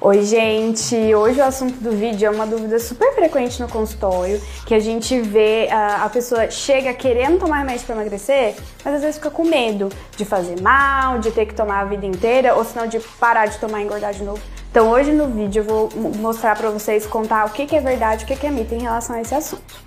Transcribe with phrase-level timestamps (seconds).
[0.00, 1.14] Oi, gente!
[1.14, 5.20] Hoje o assunto do vídeo é uma dúvida super frequente no consultório, que a gente
[5.20, 9.44] vê a, a pessoa chega querendo tomar remédio para emagrecer, mas às vezes fica com
[9.44, 13.46] medo de fazer mal, de ter que tomar a vida inteira, ou senão de parar
[13.46, 14.42] de tomar e engordar de novo.
[14.68, 18.24] Então hoje no vídeo eu vou mostrar para vocês, contar o que, que é verdade
[18.24, 19.83] o que, que é mito em relação a esse assunto.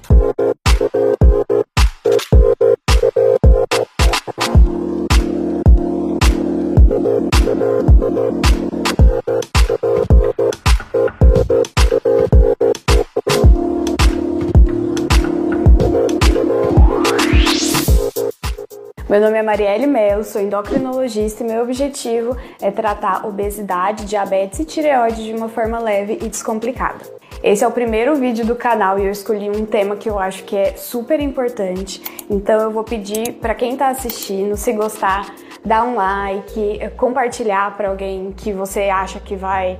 [19.10, 24.66] Meu nome é Marielle Melo, sou endocrinologista e meu objetivo é tratar obesidade, diabetes e
[24.66, 27.06] tireoide de uma forma leve e descomplicada.
[27.42, 30.43] Esse é o primeiro vídeo do canal e eu escolhi um tema que eu acho
[30.43, 32.02] que é super importante.
[32.30, 35.33] Então eu vou pedir para quem está assistindo, se gostar,
[35.64, 39.80] dar um like, compartilhar para alguém que você acha que vai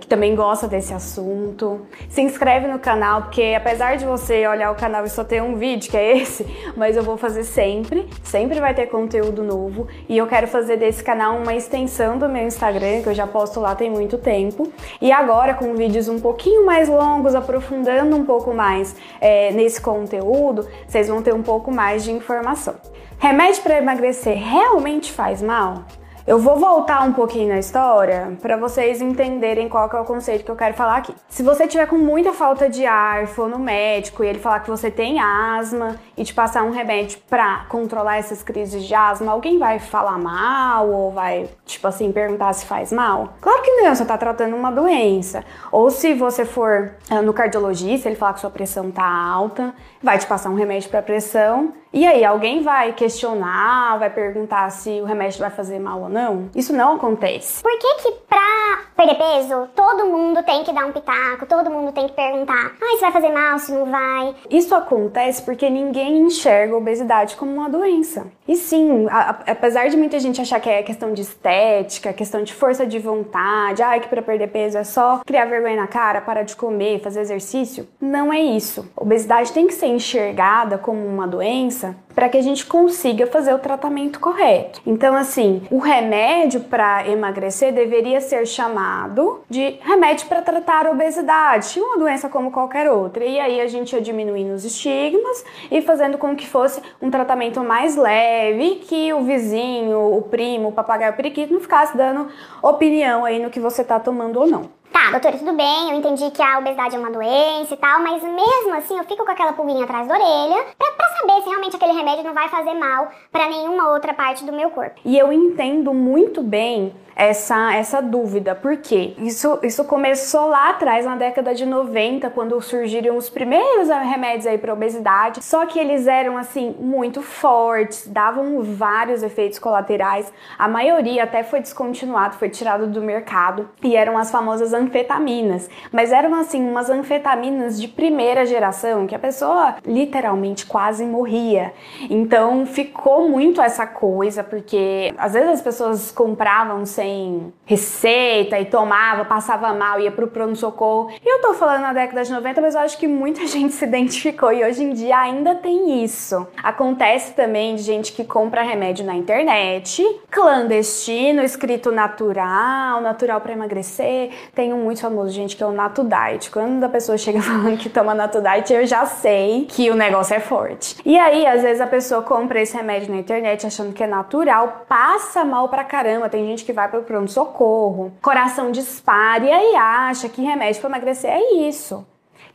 [0.00, 1.86] que também gosta desse assunto.
[2.08, 5.56] Se inscreve no canal, porque apesar de você olhar o canal e só ter um
[5.56, 6.46] vídeo, que é esse,
[6.76, 9.86] mas eu vou fazer sempre, sempre vai ter conteúdo novo.
[10.08, 13.60] E eu quero fazer desse canal uma extensão do meu Instagram, que eu já posto
[13.60, 14.72] lá tem muito tempo.
[15.00, 20.66] E agora com vídeos um pouquinho mais longos, aprofundando um pouco mais é, nesse conteúdo,
[20.86, 22.74] vocês vão ter um pouco mais de informação.
[23.18, 25.84] Remédio para emagrecer realmente faz mal?
[26.26, 30.50] Eu vou voltar um pouquinho na história para vocês entenderem qual é o conceito que
[30.50, 31.14] eu quero falar aqui.
[31.28, 34.68] Se você tiver com muita falta de ar, for no médico e ele falar que
[34.68, 39.56] você tem asma e te passar um remédio para controlar essas crises de asma, alguém
[39.56, 43.34] vai falar mal ou vai, tipo assim, perguntar se faz mal?
[43.40, 45.44] Claro que não, você tá tratando uma doença.
[45.70, 50.18] Ou se você for ah, no cardiologista, ele falar que sua pressão tá alta, vai
[50.18, 55.04] te passar um remédio para pressão e aí, alguém vai questionar, vai perguntar se o
[55.06, 56.50] remédio vai fazer mal ou não?
[56.54, 57.62] Isso não acontece.
[57.62, 61.92] Por que que pra perder peso, todo mundo tem que dar um pitaco, todo mundo
[61.92, 64.34] tem que perguntar, ah, se vai fazer mal, se não vai?
[64.50, 68.26] Isso acontece porque ninguém enxerga a obesidade como uma doença.
[68.48, 72.42] E sim, a, a, apesar de muita gente achar que é questão de estética, questão
[72.42, 76.20] de força de vontade, ah, que para perder peso é só criar vergonha na cara,
[76.20, 78.90] parar de comer, fazer exercício, não é isso.
[78.96, 83.58] Obesidade tem que ser enxergada como uma doença para que a gente consiga fazer o
[83.58, 84.80] tratamento correto.
[84.86, 91.78] Então, assim, o remédio para emagrecer deveria ser chamado de remédio para tratar a obesidade,
[91.78, 93.22] uma doença como qualquer outra.
[93.22, 97.62] E aí a gente ia diminuindo os estigmas e fazendo com que fosse um tratamento
[97.62, 102.28] mais leve, que o vizinho, o primo, o papagaio o periquito não ficasse dando
[102.62, 104.70] opinião aí no que você está tomando ou não.
[104.90, 108.22] Tá, doutora, tudo bem, eu entendi que a obesidade é uma doença e tal, mas
[108.22, 111.76] mesmo assim eu fico com aquela pulguinha atrás da orelha pra, pra saber se realmente
[111.76, 115.00] aquele remédio não vai fazer mal para nenhuma outra parte do meu corpo.
[115.04, 121.16] E eu entendo muito bem essa, essa dúvida, porque isso, isso começou lá atrás, na
[121.16, 126.36] década de 90, quando surgiram os primeiros remédios aí para obesidade, só que eles eram
[126.36, 133.00] assim muito fortes, davam vários efeitos colaterais, a maioria até foi descontinuado, foi tirado do
[133.00, 139.14] mercado, e eram as famosas anfetaminas, mas eram assim umas anfetaminas de primeira geração, que
[139.14, 141.72] a pessoa literalmente quase morria.
[142.10, 149.24] Então ficou muito essa coisa, porque às vezes as pessoas compravam sem receita e tomava,
[149.24, 151.10] passava mal, ia pro pronto-socorro.
[151.24, 153.84] E eu tô falando na década de 90, mas eu acho que muita gente se
[153.84, 156.46] identificou e hoje em dia ainda tem isso.
[156.62, 164.30] Acontece também de gente que compra remédio na internet, clandestino, escrito natural, natural para emagrecer.
[164.54, 166.50] Tem um muito famoso, gente, que é o Nato Diet.
[166.50, 170.34] Quando a pessoa chega falando que toma Nato Diet, eu já sei que o negócio
[170.34, 170.95] é forte.
[171.04, 174.84] E aí, às vezes a pessoa compra esse remédio na internet achando que é natural,
[174.88, 176.28] passa mal pra caramba.
[176.28, 181.30] Tem gente que vai pro pronto-socorro, coração dispara e aí acha que remédio para emagrecer
[181.30, 182.06] é isso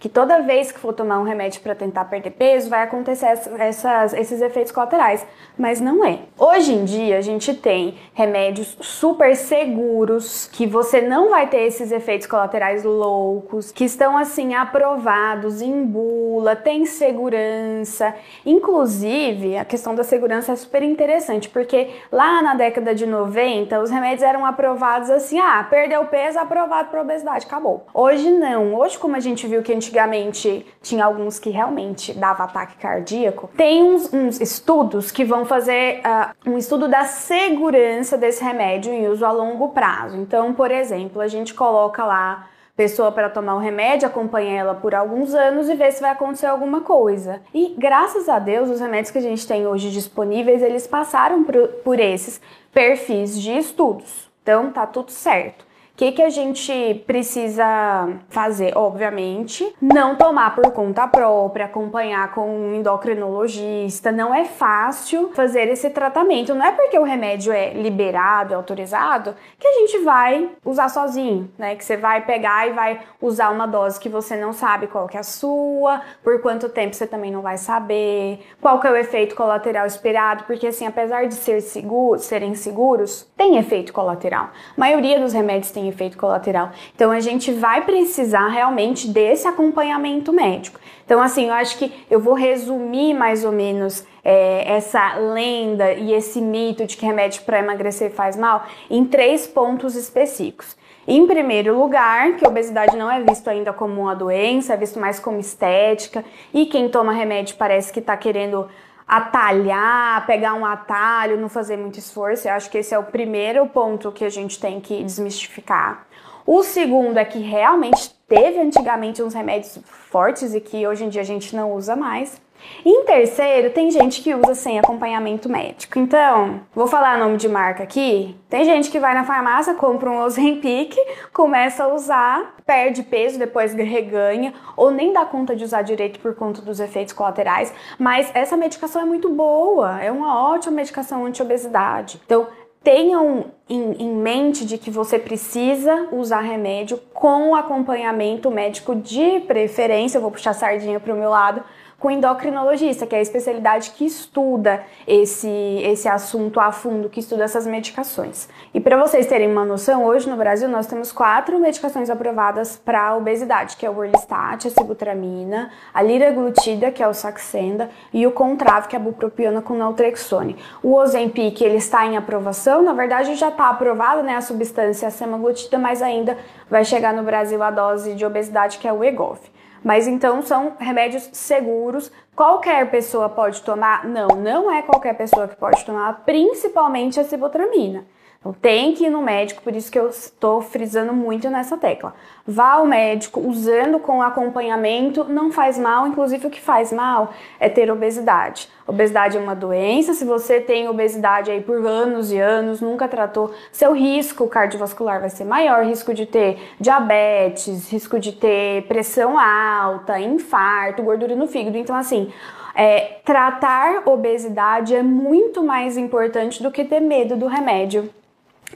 [0.01, 3.27] que toda vez que for tomar um remédio para tentar perder peso, vai acontecer
[3.59, 5.23] essas, esses efeitos colaterais.
[5.55, 6.21] Mas não é.
[6.39, 11.91] Hoje em dia, a gente tem remédios super seguros, que você não vai ter esses
[11.91, 18.15] efeitos colaterais loucos, que estão assim aprovados em bula, tem segurança.
[18.43, 23.91] Inclusive, a questão da segurança é super interessante, porque lá na década de 90, os
[23.91, 27.85] remédios eram aprovados assim: ah, perdeu peso, aprovado para obesidade, acabou.
[27.93, 28.73] Hoje não.
[28.73, 32.77] Hoje, como a gente viu que a gente antigamente tinha alguns que realmente dava ataque
[32.77, 38.93] cardíaco, tem uns, uns estudos que vão fazer uh, um estudo da segurança desse remédio
[38.93, 40.17] em uso a longo prazo.
[40.17, 44.95] Então, por exemplo, a gente coloca lá pessoa para tomar o remédio, acompanha ela por
[44.95, 47.41] alguns anos e vê se vai acontecer alguma coisa.
[47.53, 51.67] E graças a Deus, os remédios que a gente tem hoje disponíveis, eles passaram por,
[51.83, 52.41] por esses
[52.71, 54.31] perfis de estudos.
[54.41, 55.70] Então tá tudo certo
[56.01, 58.75] que, que a gente precisa fazer?
[58.75, 64.11] Obviamente, não tomar por conta própria, acompanhar com um endocrinologista.
[64.11, 66.55] Não é fácil fazer esse tratamento.
[66.55, 71.51] Não é porque o remédio é liberado, é autorizado, que a gente vai usar sozinho,
[71.55, 71.75] né?
[71.75, 75.17] Que você vai pegar e vai usar uma dose que você não sabe qual que
[75.17, 78.95] é a sua, por quanto tempo você também não vai saber, qual que é o
[78.95, 84.45] efeito colateral esperado, porque assim, apesar de ser seguro, serem seguros, tem efeito colateral.
[84.75, 86.71] A maioria dos remédios tem efeito colateral.
[86.95, 90.79] Então a gente vai precisar realmente desse acompanhamento médico.
[91.05, 96.13] Então, assim, eu acho que eu vou resumir mais ou menos é, essa lenda e
[96.13, 100.77] esse mito de que remédio para emagrecer faz mal em três pontos específicos.
[101.07, 104.99] Em primeiro lugar, que a obesidade não é visto ainda como uma doença, é visto
[104.99, 106.23] mais como estética,
[106.53, 108.69] e quem toma remédio parece que está querendo
[109.11, 112.47] atalhar, pegar um atalho, não fazer muito esforço.
[112.47, 116.07] Eu acho que esse é o primeiro ponto que a gente tem que desmistificar.
[116.47, 121.19] O segundo é que realmente teve antigamente uns remédios fortes e que hoje em dia
[121.19, 122.41] a gente não usa mais.
[122.85, 125.99] Em terceiro, tem gente que usa sem acompanhamento médico.
[125.99, 128.35] Então, vou falar nome de marca aqui.
[128.49, 130.95] Tem gente que vai na farmácia, compra um Ozempic,
[131.31, 136.35] começa a usar, perde peso, depois reganha, ou nem dá conta de usar direito por
[136.35, 137.73] conta dos efeitos colaterais.
[137.99, 142.19] Mas essa medicação é muito boa, é uma ótima medicação anti-obesidade.
[142.25, 142.47] Então,
[142.83, 150.17] tenham em, em, mente de que você precisa usar remédio com acompanhamento médico de preferência.
[150.17, 151.63] Eu vou puxar a sardinha para o meu lado,
[152.01, 155.47] com endocrinologista, que é a especialidade que estuda esse,
[155.83, 158.49] esse assunto a fundo, que estuda essas medicações.
[158.73, 163.15] E para vocês terem uma noção, hoje no Brasil nós temos quatro medicações aprovadas para
[163.15, 168.31] obesidade, que é o Orlistat, a sibutramina, a liraglutida, que é o Saxenda, e o
[168.31, 170.57] Contrav, que é a bupropiona com naltrexone.
[170.81, 175.11] O Ozempic, ele está em aprovação, na verdade já está aprovada, né, a substância a
[175.11, 176.35] semaglutida, mas ainda
[176.67, 179.39] vai chegar no Brasil a dose de obesidade, que é o Egov.
[179.83, 182.11] Mas então são remédios seguros.
[182.35, 184.05] Qualquer pessoa pode tomar?
[184.05, 188.05] Não, não é qualquer pessoa que pode tomar, principalmente a sibutramina.
[188.39, 192.15] Então tem que ir no médico, por isso que eu estou frisando muito nessa tecla.
[192.45, 197.69] Vá ao médico usando com acompanhamento, não faz mal, inclusive o que faz mal é
[197.69, 198.67] ter obesidade.
[198.87, 203.53] Obesidade é uma doença, se você tem obesidade aí por anos e anos, nunca tratou,
[203.71, 210.19] seu risco cardiovascular vai ser maior, risco de ter diabetes, risco de ter pressão alta,
[210.19, 211.77] infarto, gordura no fígado.
[211.77, 212.33] Então assim,
[212.73, 218.09] é, tratar obesidade é muito mais importante do que ter medo do remédio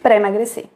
[0.01, 0.74] para emagrecer.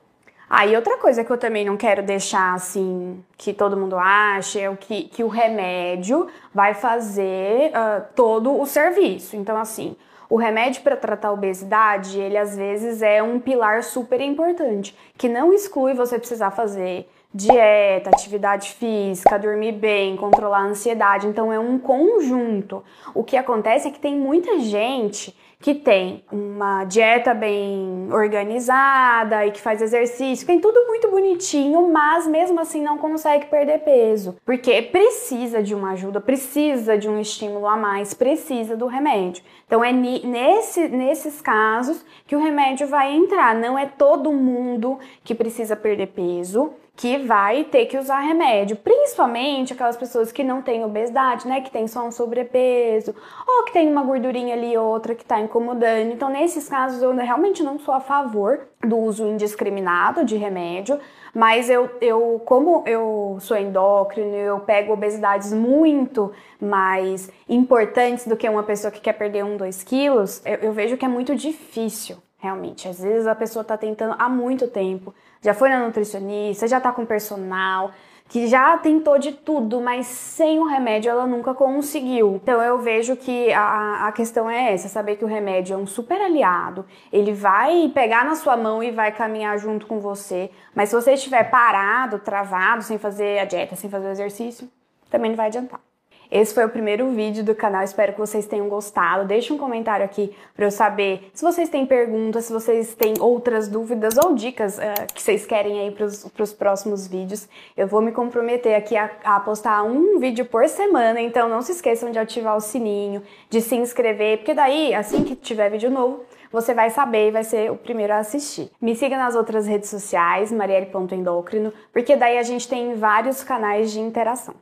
[0.49, 4.59] Aí ah, outra coisa que eu também não quero deixar assim que todo mundo acha
[4.59, 9.35] é o que, que o remédio vai fazer uh, todo o serviço.
[9.35, 9.95] Então assim,
[10.27, 15.29] o remédio para tratar a obesidade, ele às vezes é um pilar super importante, que
[15.29, 21.27] não exclui você precisar fazer dieta, atividade física, dormir bem, controlar a ansiedade.
[21.27, 22.83] Então é um conjunto.
[23.13, 29.51] O que acontece é que tem muita gente que tem uma dieta bem organizada e
[29.51, 34.81] que faz exercício, tem tudo muito bonitinho, mas mesmo assim não consegue perder peso, porque
[34.81, 39.43] precisa de uma ajuda, precisa de um estímulo a mais, precisa do remédio.
[39.67, 43.53] Então é nesse, nesses casos que o remédio vai entrar.
[43.53, 49.71] Não é todo mundo que precisa perder peso que vai ter que usar remédio, principalmente
[49.71, 53.15] aquelas pessoas que não têm obesidade, né, que tem só um sobrepeso,
[53.47, 56.11] ou que tem uma gordurinha ali ou outra que está incomodando.
[56.11, 60.99] Então, nesses casos, eu realmente não sou a favor do uso indiscriminado de remédio,
[61.33, 68.49] mas eu, eu como eu sou endócrino, eu pego obesidades muito mais importantes do que
[68.49, 72.17] uma pessoa que quer perder um, dois quilos, eu, eu vejo que é muito difícil,
[72.39, 72.87] realmente.
[72.87, 76.91] Às vezes a pessoa está tentando há muito tempo, já foi na nutricionista, já tá
[76.91, 77.91] com personal,
[78.29, 82.35] que já tentou de tudo, mas sem o remédio ela nunca conseguiu.
[82.35, 85.87] Então eu vejo que a, a questão é essa, saber que o remédio é um
[85.87, 90.89] super aliado, ele vai pegar na sua mão e vai caminhar junto com você, mas
[90.89, 94.69] se você estiver parado, travado, sem fazer a dieta, sem fazer o exercício,
[95.09, 95.88] também não vai adiantar.
[96.31, 99.25] Esse foi o primeiro vídeo do canal, espero que vocês tenham gostado.
[99.25, 103.67] Deixe um comentário aqui para eu saber se vocês têm perguntas, se vocês têm outras
[103.67, 107.49] dúvidas ou dicas uh, que vocês querem aí para os próximos vídeos.
[107.75, 111.71] Eu vou me comprometer aqui a, a postar um vídeo por semana, então não se
[111.71, 116.23] esqueçam de ativar o sininho, de se inscrever, porque daí, assim que tiver vídeo novo,
[116.51, 118.69] você vai saber e vai ser o primeiro a assistir.
[118.79, 123.99] Me siga nas outras redes sociais, marielle.endócrino, porque daí a gente tem vários canais de
[123.99, 124.53] interação.